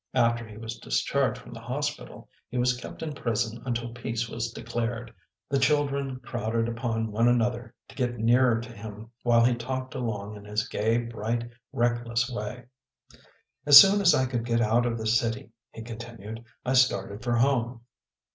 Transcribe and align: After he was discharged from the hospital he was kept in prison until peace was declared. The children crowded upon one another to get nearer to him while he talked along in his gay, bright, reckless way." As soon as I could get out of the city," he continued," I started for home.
After 0.15 0.47
he 0.47 0.57
was 0.57 0.79
discharged 0.79 1.39
from 1.39 1.53
the 1.53 1.59
hospital 1.59 2.27
he 2.49 2.57
was 2.57 2.75
kept 2.75 3.03
in 3.03 3.13
prison 3.13 3.61
until 3.67 3.93
peace 3.93 4.27
was 4.27 4.49
declared. 4.51 5.13
The 5.47 5.59
children 5.59 6.19
crowded 6.21 6.67
upon 6.67 7.11
one 7.11 7.27
another 7.27 7.75
to 7.87 7.95
get 7.95 8.17
nearer 8.17 8.59
to 8.59 8.71
him 8.71 9.11
while 9.21 9.45
he 9.45 9.53
talked 9.53 9.93
along 9.93 10.37
in 10.37 10.43
his 10.45 10.67
gay, 10.67 10.97
bright, 10.97 11.51
reckless 11.71 12.27
way." 12.31 12.65
As 13.67 13.79
soon 13.79 14.01
as 14.01 14.15
I 14.15 14.25
could 14.25 14.43
get 14.43 14.59
out 14.59 14.87
of 14.87 14.97
the 14.97 15.05
city," 15.05 15.51
he 15.71 15.83
continued," 15.83 16.43
I 16.65 16.73
started 16.73 17.21
for 17.21 17.35
home. 17.35 17.81